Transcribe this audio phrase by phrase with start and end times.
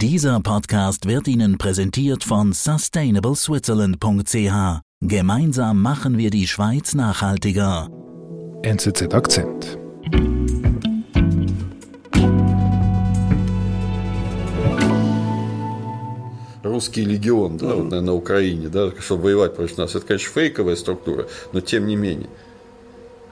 [0.00, 4.80] Dieser Podcast wird Ihnen präsentiert von sustainableswitzerland.ch.
[5.00, 7.88] Gemeinsam machen wir die Schweiz nachhaltiger.
[8.62, 9.76] NZZ Akzent.
[16.62, 19.96] русский легион, да, вот, на, на Украине, да, чтобы воевать против нас.
[19.96, 22.30] Это, конечно, фейковая структура, но тем не менее.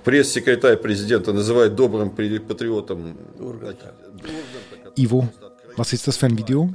[0.02, 3.16] Пресс-секретарь президента называет добрым патриотом
[4.96, 5.28] Ivo,
[5.76, 6.72] was ist das für ein Video?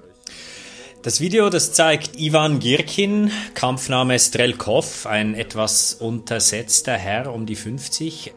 [1.02, 8.36] Das Video, das zeigt Ivan Girkin, Kampfname Strelkov, ein etwas untersetzter Herr um die 50.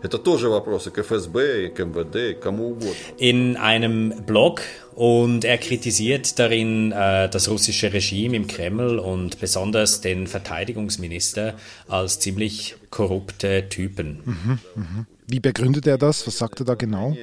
[3.19, 4.62] In einem Blog
[4.95, 11.52] und er kritisiert darin äh, das russische Regime im Kreml und besonders den Verteidigungsminister
[11.87, 14.23] als ziemlich korrupte Typen.
[14.24, 15.07] Mhm, mh.
[15.27, 16.27] Wie begründet er das?
[16.27, 17.15] Was sagt er da genau?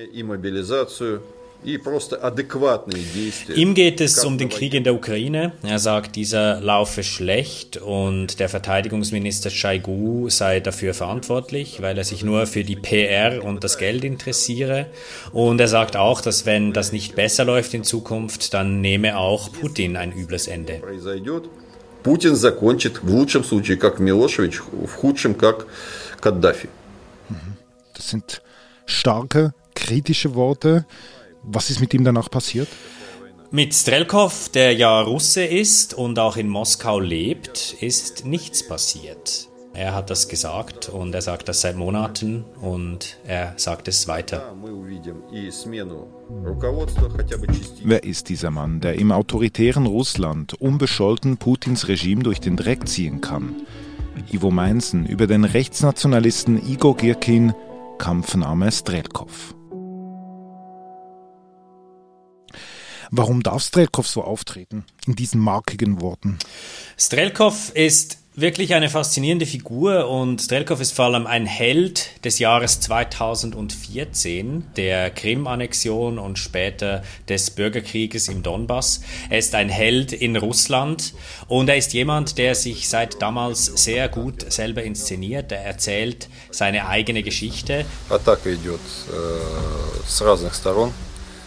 [1.64, 3.54] И мобилизацию, и просто адекватные действия.
[3.56, 5.52] Ihm geht es um den Krieg in der Ukraine.
[5.62, 12.22] Er sagt, dieser laufe schlecht und der Verteidigungsminister Shoigu sei dafür verantwortlich, weil er sich
[12.22, 14.86] nur für die PR und das Geld interessiere.
[15.32, 19.50] Und er sagt auch, dass wenn das nicht besser läuft in Zukunft, dann nehme auch
[19.52, 20.78] Putin ein übles Ende.
[20.78, 21.44] произойдет,
[22.02, 25.66] Путин закончит в лучшем случае как Милошевич, в худшем как
[26.20, 26.68] Каддафи.
[27.94, 28.42] Das sind
[28.86, 30.84] starke, kritische Worte.
[31.43, 32.67] was ist mit ihm danach passiert?
[33.53, 39.49] Mit Strelkov, der ja Russe ist und auch in Moskau lebt, ist nichts passiert.
[39.73, 44.53] Er hat das gesagt und er sagt das seit Monaten und er sagt es weiter.
[47.83, 53.21] Wer ist dieser Mann, der im autoritären Russland unbescholten Putins Regime durch den Dreck ziehen
[53.21, 53.65] kann?
[54.31, 57.53] Ivo Meinsen über den Rechtsnationalisten Igor Girkin,
[57.97, 59.55] Kampfname Strelkov.
[63.10, 64.84] Warum darf Strelkov so auftreten?
[65.06, 66.38] In diesen markigen Worten.
[66.96, 72.80] Strelkov ist wirklich eine faszinierende Figur und Strelkov ist vor allem ein Held des Jahres
[72.80, 79.00] 2014, der Krim-Annexion und später des Bürgerkrieges im Donbass.
[79.30, 81.14] Er ist ein Held in Russland
[81.48, 85.50] und er ist jemand, der sich seit damals sehr gut selber inszeniert.
[85.50, 88.80] Er erzählt seine eigene Geschichte Атака идет
[89.10, 89.40] э,
[90.06, 90.92] с разных сторон.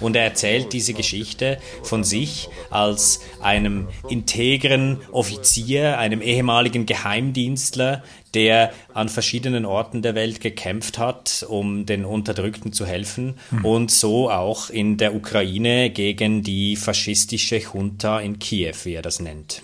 [0.04, 8.02] und er erzählt diese Geschichte von sich als einem integren Offizier, einem ehemaligen Geheimdienstler,
[8.34, 14.30] der an verschiedenen Orten der Welt gekämpft hat, um den Unterdrückten zu helfen und so
[14.30, 19.62] auch in der Ukraine gegen die faschistische Junta in Kiew, wie er das nennt.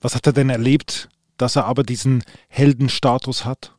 [0.00, 3.72] Was hat er denn erlebt, dass er aber diesen Heldenstatus hat?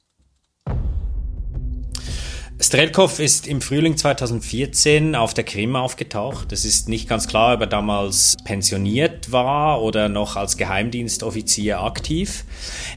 [2.61, 6.51] Strelkov ist im Frühling 2014 auf der Krim aufgetaucht.
[6.51, 12.45] Es ist nicht ganz klar, ob er damals pensioniert war oder noch als Geheimdienstoffizier aktiv.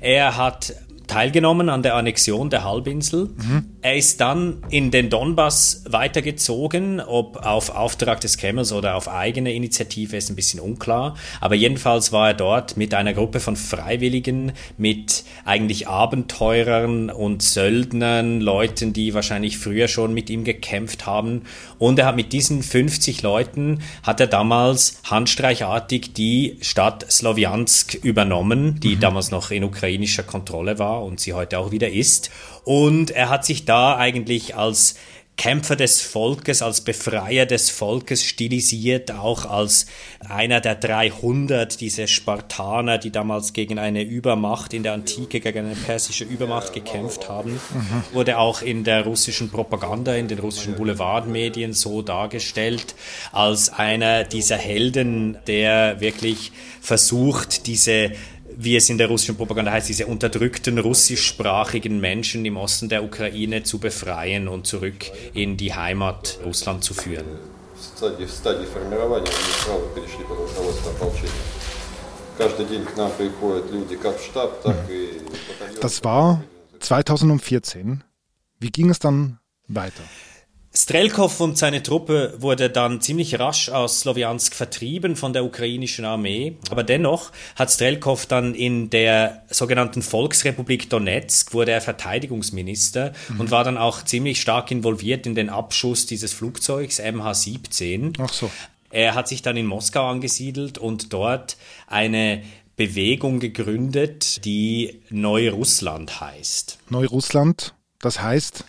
[0.02, 0.75] Er hat
[1.06, 3.30] teilgenommen an der Annexion der Halbinsel.
[3.84, 9.53] Er ist dann in den Donbass weitergezogen, ob auf Auftrag des Kremls oder auf eigene
[9.53, 11.19] Initiative ist ein bisschen unklar.
[11.43, 18.41] Aber jedenfalls war er dort mit einer Gruppe von Freiwilligen, mit eigentlich Abenteurern und Söldnern,
[18.41, 21.43] Leuten, die wahrscheinlich früher schon mit ihm gekämpft haben.
[21.78, 28.81] Und er hat mit diesen 50 Leuten, hat er damals handstreichartig die Stadt Sloviansk übernommen,
[28.81, 32.31] die damals noch in ukrainischer Kontrolle war und sie heute auch wieder ist.
[32.64, 34.97] Und er hat sich da eigentlich als
[35.36, 39.86] Kämpfer des Volkes, als Befreier des Volkes stilisiert, auch als
[40.28, 45.75] einer der 300, diese Spartaner, die damals gegen eine Übermacht in der Antike, gegen eine
[45.75, 47.60] persische Übermacht gekämpft haben,
[48.12, 52.94] wurde auch in der russischen Propaganda, in den russischen Boulevardmedien so dargestellt,
[53.32, 58.12] als einer dieser Helden, der wirklich versucht, diese
[58.57, 63.63] wie es in der russischen Propaganda heißt, diese unterdrückten russischsprachigen Menschen im Osten der Ukraine
[63.63, 67.25] zu befreien und zurück in die Heimat Russland zu führen.
[67.75, 71.31] В стадии, в стадии формирования мы сразу перешли под руководство ополчения.
[72.38, 75.81] Каждый день к нам приходят люди как в штаб, так и батальон.
[75.81, 76.44] Das war
[76.80, 78.04] 2014.
[78.60, 80.04] Wie ging es dann weiter?
[80.76, 86.56] Strelkov und seine Truppe wurde dann ziemlich rasch aus Sloviansk vertrieben von der ukrainischen Armee.
[86.69, 93.62] Aber dennoch hat Strelkov dann in der sogenannten Volksrepublik Donetsk wurde er Verteidigungsminister und war
[93.62, 98.17] dann auch ziemlich stark involviert in den Abschuss dieses Flugzeugs MH17.
[98.20, 98.50] Ach so.
[98.91, 101.56] Er hat sich dann in Moskau angesiedelt und dort
[101.87, 102.43] eine
[102.75, 106.79] Bewegung gegründet, die Neurussland heißt.
[106.91, 108.65] Neurussland, das heißt,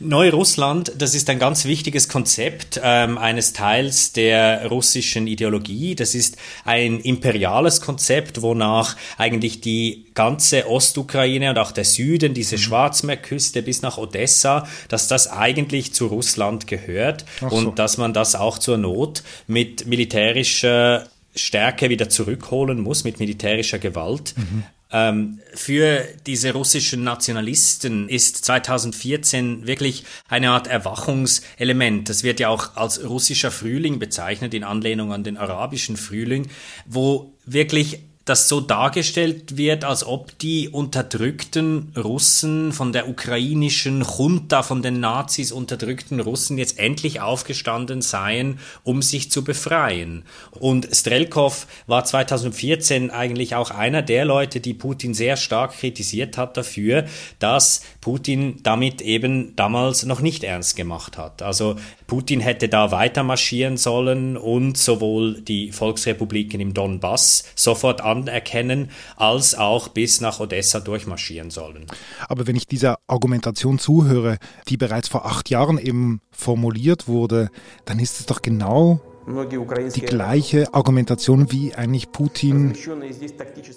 [0.00, 5.94] Neurussland, das ist ein ganz wichtiges Konzept ähm, eines Teils der russischen Ideologie.
[5.94, 12.56] Das ist ein imperiales Konzept, wonach eigentlich die ganze Ostukraine und auch der Süden, diese
[12.56, 12.60] mhm.
[12.60, 17.46] Schwarzmeerküste bis nach Odessa, dass das eigentlich zu Russland gehört so.
[17.48, 23.78] und dass man das auch zur Not mit militärischer Stärke wieder zurückholen muss, mit militärischer
[23.78, 24.34] Gewalt.
[24.36, 24.64] Mhm.
[24.92, 32.08] Ähm, für diese russischen Nationalisten ist 2014 wirklich eine Art Erwachungselement.
[32.08, 36.48] Das wird ja auch als russischer Frühling bezeichnet, in Anlehnung an den arabischen Frühling,
[36.86, 44.64] wo wirklich das so dargestellt wird, als ob die unterdrückten Russen von der ukrainischen Junta,
[44.64, 50.24] von den Nazis unterdrückten Russen jetzt endlich aufgestanden seien, um sich zu befreien.
[50.50, 56.56] Und Strelkov war 2014 eigentlich auch einer der Leute, die Putin sehr stark kritisiert hat
[56.56, 57.04] dafür,
[57.38, 61.42] dass Putin damit eben damals noch nicht ernst gemacht hat.
[61.42, 61.76] Also
[62.06, 69.54] Putin hätte da weiter marschieren sollen und sowohl die Volksrepubliken im Donbass sofort anerkennen, als
[69.54, 71.86] auch bis nach Odessa durchmarschieren sollen.
[72.28, 74.38] Aber wenn ich dieser Argumentation zuhöre,
[74.68, 77.50] die bereits vor acht Jahren eben formuliert wurde,
[77.84, 82.74] dann ist es doch genau die gleiche Argumentation wie eigentlich Putin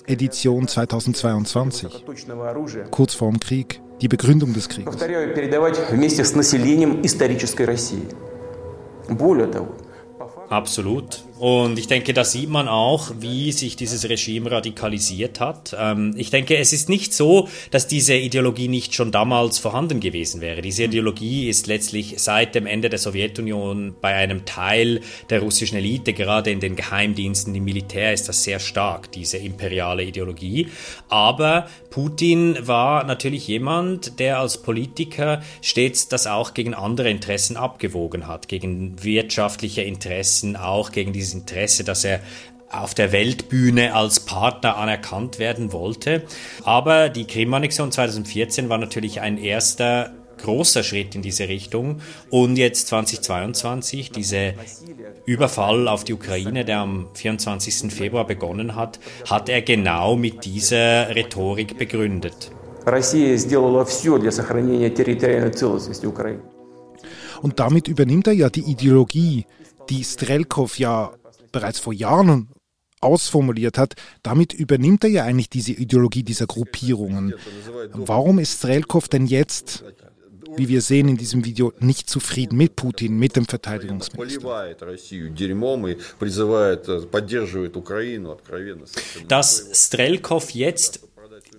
[0.06, 2.06] Edition 2022,
[2.92, 3.82] kurz vor dem Krieg.
[4.02, 4.96] Die Begründung des Krieges.
[10.50, 11.24] Absolut.
[11.40, 15.74] Und ich denke, da sieht man auch, wie sich dieses Regime radikalisiert hat.
[15.80, 20.42] Ähm, ich denke, es ist nicht so, dass diese Ideologie nicht schon damals vorhanden gewesen
[20.42, 20.62] wäre.
[20.62, 25.00] Diese Ideologie ist letztlich seit dem Ende der Sowjetunion bei einem Teil
[25.30, 30.04] der russischen Elite, gerade in den Geheimdiensten, im Militär, ist das sehr stark, diese imperiale
[30.04, 30.68] Ideologie.
[31.08, 38.28] Aber Putin war natürlich jemand, der als Politiker stets das auch gegen andere Interessen abgewogen
[38.28, 42.22] hat, gegen wirtschaftliche Interessen, auch gegen diese dieses Interesse, dass er
[42.72, 46.24] auf der Weltbühne als Partner anerkannt werden wollte.
[46.64, 52.00] Aber die Krim-Annexion 2014 war natürlich ein erster großer Schritt in diese Richtung.
[52.30, 54.54] Und jetzt 2022, dieser
[55.26, 57.92] Überfall auf die Ukraine, der am 24.
[57.92, 62.52] Februar begonnen hat, hat er genau mit dieser Rhetorik begründet.
[67.42, 69.46] Und damit übernimmt er ja die Ideologie,
[69.90, 71.14] die Strelkov ja
[71.52, 72.50] bereits vor Jahren
[73.02, 73.94] ausformuliert hat,
[74.24, 77.34] damit übernimmt er ja eigentlich diese Ideologie dieser Gruppierungen.
[77.94, 79.84] Warum ist Strelkov denn jetzt,
[80.58, 84.44] wie wir sehen in diesem Video, nicht zufrieden mit Putin, mit dem Verteidigungsminister?
[89.28, 91.09] Dass Strelkov jetzt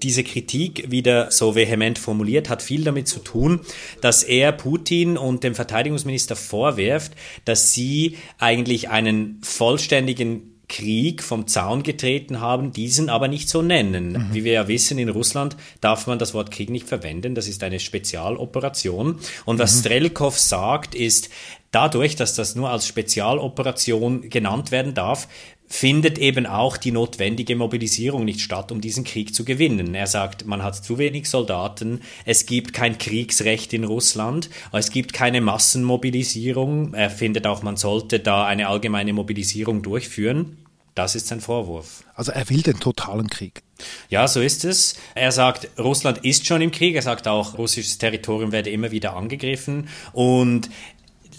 [0.03, 3.61] diese Kritik wieder so vehement formuliert, hat viel damit zu tun,
[4.01, 7.13] dass er Putin und dem Verteidigungsminister vorwirft,
[7.45, 14.13] dass sie eigentlich einen vollständigen Krieg vom Zaun getreten haben, diesen aber nicht so nennen.
[14.13, 14.29] Mhm.
[14.33, 17.63] Wie wir ja wissen, in Russland darf man das Wort Krieg nicht verwenden, das ist
[17.65, 19.19] eine Spezialoperation.
[19.45, 19.81] Und was mhm.
[19.81, 21.29] Strelkov sagt, ist,
[21.73, 25.29] dadurch, dass das nur als Spezialoperation genannt werden darf,
[25.71, 29.95] findet eben auch die notwendige Mobilisierung nicht statt, um diesen Krieg zu gewinnen.
[29.95, 35.13] Er sagt, man hat zu wenig Soldaten, es gibt kein Kriegsrecht in Russland, es gibt
[35.13, 36.93] keine Massenmobilisierung.
[36.93, 40.59] Er findet auch, man sollte da eine allgemeine Mobilisierung durchführen.
[40.97, 42.03] Das ist sein Vorwurf.
[42.15, 43.63] Also er will den totalen Krieg.
[44.09, 44.97] Ja, so ist es.
[45.15, 46.97] Er sagt, Russland ist schon im Krieg.
[46.97, 49.89] Er sagt auch, russisches Territorium werde immer wieder angegriffen.
[50.13, 50.69] Und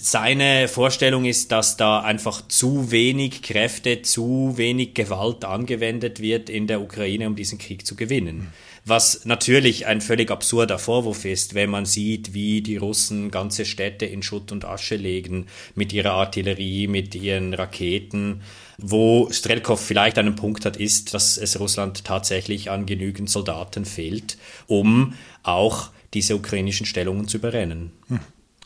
[0.04, 6.66] seine Vorstellung ist, dass da einfach zu wenig Kräfte, zu wenig Gewalt angewendet wird in
[6.66, 8.52] der Ukraine, um diesen Krieg zu gewinnen.
[8.84, 14.08] Was natürlich ein völlig absurder Vorwurf ist, wenn man sieht, wie die Russen ganze Städte
[14.08, 18.42] in Schutt und Asche legen mit ihrer Artillerie, mit ihren Raketen.
[18.80, 24.40] Wo Strelkov vielleicht einen Punkt hat, ist, dass es Russland tatsächlich an genügend Soldaten fehlt,
[24.66, 27.92] um auch diese ukrainischen Stellungen zu überrennen.
[28.08, 28.20] Hm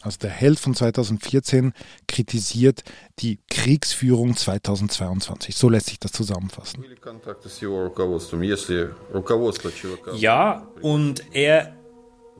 [0.05, 1.73] also der Held von 2014,
[2.07, 2.83] kritisiert
[3.19, 5.55] die Kriegsführung 2022.
[5.55, 6.85] So lässt sich das zusammenfassen.
[10.15, 11.75] Ja, und er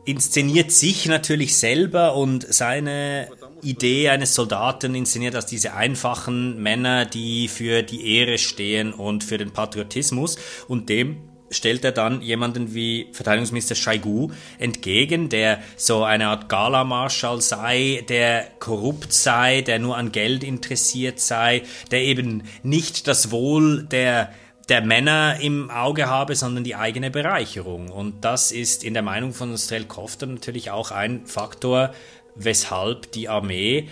[0.05, 3.27] inszeniert sich natürlich selber und seine
[3.63, 9.39] Idee eines Soldaten inszeniert als diese einfachen Männer, die für die Ehre stehen und für
[9.39, 11.17] den Patriotismus und dem
[11.51, 18.47] stellt er dann jemanden wie Verteidigungsminister Shaigu entgegen, der so eine Art Gala-Marschall sei, der
[18.59, 24.31] korrupt sei, der nur an Geld interessiert sei, der eben nicht das Wohl der
[24.69, 27.89] der Männer im Auge habe, sondern die eigene Bereicherung.
[27.89, 31.93] Und das ist in der Meinung von Strelkov dann natürlich auch ein Faktor,
[32.35, 33.89] weshalb die Armee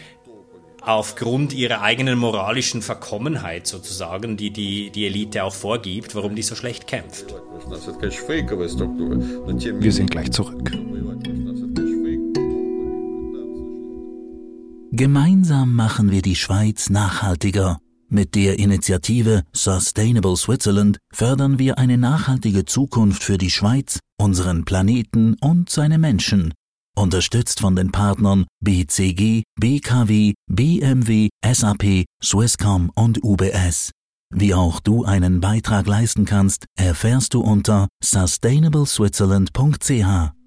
[0.85, 6.55] aufgrund ihrer eigenen moralischen Verkommenheit sozusagen, die, die die Elite auch vorgibt, warum die so
[6.55, 7.33] schlecht kämpft.
[9.79, 10.71] Wir sind gleich zurück.
[14.91, 17.79] Gemeinsam machen wir die Schweiz nachhaltiger.
[18.09, 25.35] Mit der Initiative Sustainable Switzerland fördern wir eine nachhaltige Zukunft für die Schweiz, unseren Planeten
[25.41, 26.53] und seine Menschen.
[26.95, 33.89] Unterstützt von den Partnern BCG, BKW, BMW, SAP, Swisscom und UBS.
[34.35, 40.42] Wie auch du einen Beitrag leisten kannst, erfährst du unter sustainableswitzerland.ch.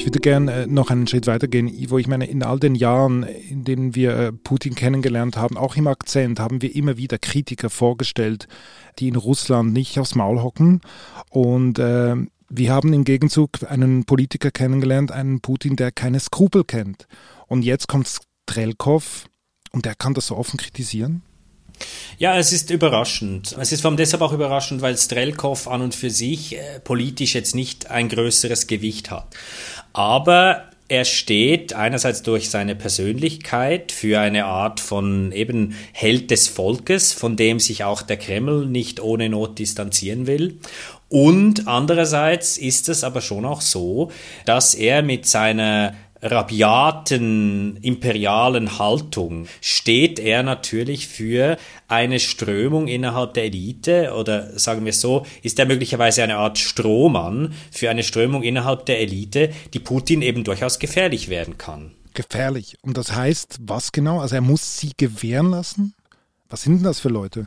[0.00, 1.98] Ich würde gerne äh, noch einen Schritt weitergehen, Ivo.
[1.98, 5.86] Ich meine, in all den Jahren, in denen wir äh, Putin kennengelernt haben, auch im
[5.86, 8.48] Akzent, haben wir immer wieder Kritiker vorgestellt,
[8.98, 10.80] die in Russland nicht aufs Maul hocken.
[11.28, 12.16] Und äh,
[12.48, 17.06] wir haben im Gegenzug einen Politiker kennengelernt, einen Putin, der keine Skrupel kennt.
[17.46, 19.26] Und jetzt kommt Strelkov
[19.70, 21.20] und der kann das so offen kritisieren.
[22.18, 23.56] Ja, es ist überraschend.
[23.58, 27.34] Es ist vor allem deshalb auch überraschend, weil Strelkov an und für sich äh, politisch
[27.34, 29.28] jetzt nicht ein größeres Gewicht hat.
[29.92, 37.12] Aber er steht einerseits durch seine Persönlichkeit für eine Art von eben Held des Volkes,
[37.12, 40.58] von dem sich auch der Kreml nicht ohne Not distanzieren will.
[41.08, 44.10] Und andererseits ist es aber schon auch so,
[44.46, 51.56] dass er mit seiner rabiaten imperialen Haltung steht er natürlich für
[51.88, 57.54] eine Strömung innerhalb der Elite oder sagen wir so, ist er möglicherweise eine Art Strohmann
[57.70, 61.92] für eine Strömung innerhalb der Elite, die Putin eben durchaus gefährlich werden kann.
[62.14, 62.76] Gefährlich.
[62.82, 64.20] Und das heißt, was genau?
[64.20, 65.94] Also er muss sie gewähren lassen?
[66.48, 67.46] Was sind denn das für Leute?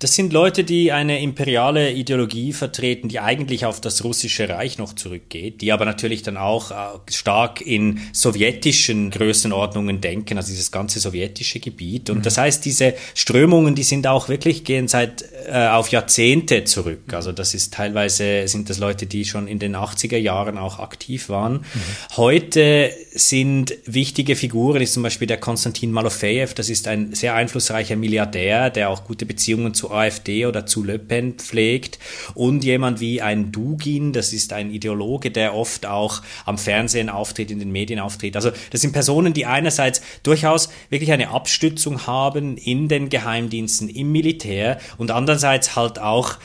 [0.00, 4.94] Das sind Leute, die eine imperiale Ideologie vertreten, die eigentlich auf das russische Reich noch
[4.94, 6.74] zurückgeht, die aber natürlich dann auch äh,
[7.10, 12.08] stark in sowjetischen Größenordnungen denken, also dieses ganze sowjetische Gebiet.
[12.08, 12.22] Und mhm.
[12.22, 17.12] das heißt, diese Strömungen, die sind auch wirklich, gehen seit äh, auf Jahrzehnte zurück.
[17.12, 21.28] Also das ist teilweise, sind das Leute, die schon in den 80er Jahren auch aktiv
[21.28, 21.56] waren.
[21.56, 22.16] Mhm.
[22.16, 27.96] Heute sind wichtige Figuren, ist zum Beispiel der Konstantin Malofejew, das ist ein sehr einflussreicher
[27.96, 29.39] Milliardär, der auch gute Beziehungen
[29.74, 31.98] zu AfD oder zu Le Pen pflegt
[32.34, 37.50] und jemand wie ein Dugin, das ist ein Ideologe, der oft auch am Fernsehen auftritt,
[37.50, 38.36] in den Medien auftritt.
[38.36, 44.12] Also das sind Personen, die einerseits durchaus wirklich eine Abstützung haben in den Geheimdiensten, im
[44.12, 46.36] Militär und andererseits halt auch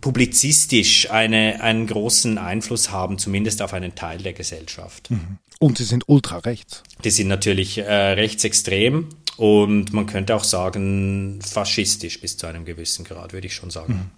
[0.00, 5.10] publizistisch eine, einen großen Einfluss haben, zumindest auf einen Teil der Gesellschaft.
[5.10, 5.38] Mhm.
[5.58, 6.84] Und sie sind ultra-rechts.
[7.02, 13.04] Die sind natürlich äh, rechtsextrem und man könnte auch sagen, faschistisch bis zu einem gewissen
[13.04, 13.94] Grad, würde ich schon sagen.
[13.94, 14.10] Mhm.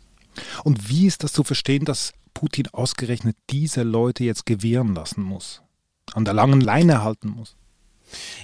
[0.65, 5.61] Und wie ist das zu verstehen, dass Putin ausgerechnet diese Leute jetzt gewähren lassen muss?
[6.15, 7.57] An der langen Leine halten muss?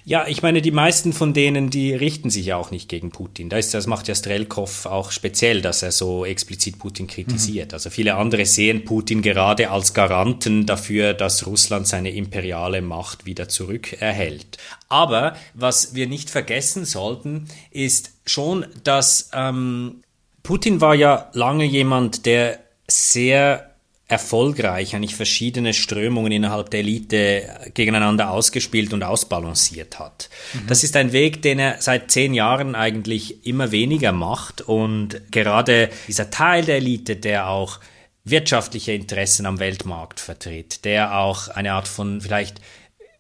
[0.05, 3.49] Ja, ich meine, die meisten von denen, die richten sich ja auch nicht gegen Putin.
[3.49, 7.73] Das, das macht ja Strelkov auch speziell, dass er so explizit Putin kritisiert.
[7.73, 7.75] Mhm.
[7.75, 13.49] Also viele andere sehen Putin gerade als Garanten dafür, dass Russland seine imperiale Macht wieder
[13.49, 14.59] zurückerhält.
[14.89, 20.03] Aber was wir nicht vergessen sollten, ist schon, dass ähm,
[20.43, 23.76] Putin war ja lange jemand, der sehr
[24.09, 30.31] erfolgreich eigentlich verschiedene Strömungen innerhalb der Elite gegeneinander ausgespielt und ausbalanciert hat.
[30.55, 30.67] Mhm.
[30.69, 35.91] Das ist ein Weg, den er seit zehn Jahren eigentlich immer weniger macht und gerade
[36.07, 37.81] dieser Teil der Elite, der auch
[38.23, 42.61] wirtschaftliche Interessen am Weltmarkt vertritt, der auch eine Art von vielleicht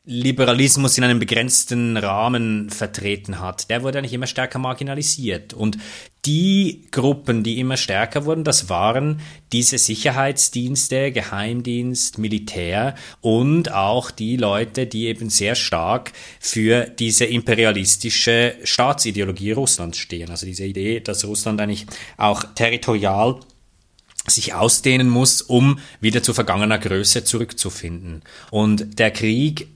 [0.08, 5.52] Liberalismus in einem begrenzten Rahmen vertreten hat, der wurde eigentlich immer stärker marginalisiert.
[5.52, 5.78] Und
[6.24, 9.20] die Gruppen, die immer stärker wurden, das waren
[9.52, 18.54] diese Sicherheitsdienste, Geheimdienst, Militär und auch die Leute, die eben sehr stark für diese imperialistische
[18.62, 20.30] Staatsideologie Russlands stehen.
[20.30, 21.86] Also diese Idee, dass Russland eigentlich
[22.16, 23.40] auch territorial
[24.28, 28.22] sich ausdehnen muss, um wieder zu vergangener Größe zurückzufinden.
[28.50, 29.68] Und der Krieg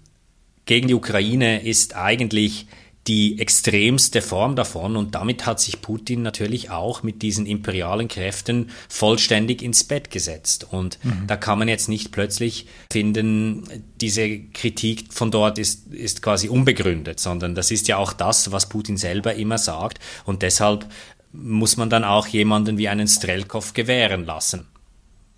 [0.71, 2.69] gegen die Ukraine ist eigentlich
[3.09, 8.71] die extremste Form davon und damit hat sich Putin natürlich auch mit diesen imperialen Kräften
[8.89, 10.69] vollständig ins Bett gesetzt.
[10.71, 11.27] Und mhm.
[11.27, 13.65] da kann man jetzt nicht plötzlich finden,
[14.01, 18.69] diese Kritik von dort ist, ist quasi unbegründet, sondern das ist ja auch das, was
[18.69, 19.99] Putin selber immer sagt.
[20.25, 20.87] Und deshalb
[21.33, 24.69] muss man dann auch jemanden wie einen Strelkov gewähren lassen.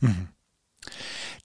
[0.01, 0.29] Mhm.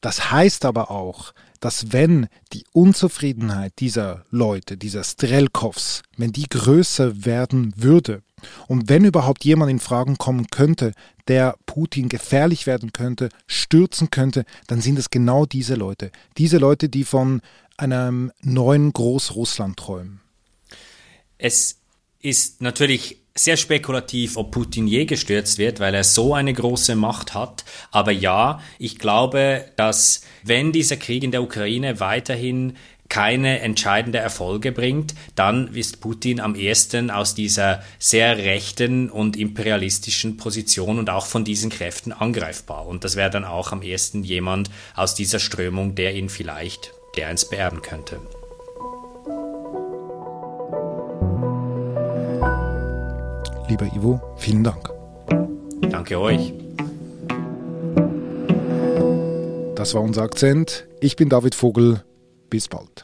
[0.01, 7.26] Das heißt aber auch, dass wenn die Unzufriedenheit dieser Leute, dieser Strelkovs, wenn die größer
[7.26, 8.22] werden würde
[8.68, 10.94] und wenn überhaupt jemand in Fragen kommen könnte,
[11.28, 16.12] der Putin gefährlich werden könnte, stürzen könnte, dann sind es genau diese Leute.
[16.38, 17.42] Diese Leute, die von
[17.78, 20.22] einem neuen Großrussland träumen.
[21.38, 21.78] Es
[22.22, 27.34] ist natürlich sehr spekulativ, ob Putin je gestürzt wird, weil er so eine große Macht
[27.34, 27.65] hat.
[27.91, 32.75] Aber ja, ich glaube, dass wenn dieser Krieg in der Ukraine weiterhin
[33.10, 40.38] keine entscheidende Erfolge bringt, dann ist Putin am ersten aus dieser sehr rechten und imperialistischen
[40.38, 42.86] Position und auch von diesen Kräften angreifbar.
[42.86, 47.29] Und das wäre dann auch am ersten jemand aus dieser Strömung, der ihn vielleicht der
[47.29, 48.20] eins beerben könnte.
[53.80, 54.90] Lieber Ivo, vielen Dank.
[55.92, 56.52] Danke euch.
[59.76, 60.88] Das war unser Akzent.
[61.00, 62.02] Ich bin David Vogel.
[62.50, 63.04] Bis bald.